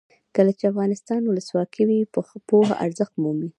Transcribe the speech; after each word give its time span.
کله 0.35 0.51
چې 0.57 0.63
افغانستان 0.71 1.19
کې 1.21 1.29
ولسواکي 1.29 1.83
وي 1.87 1.99
پوهه 2.49 2.73
ارزښت 2.85 3.13
مومي. 3.21 3.49